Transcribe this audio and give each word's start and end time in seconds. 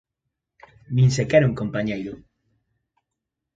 Nin 0.95 1.09
sequera 1.17 1.49
un 1.49 1.57
compañeiro. 1.61 2.13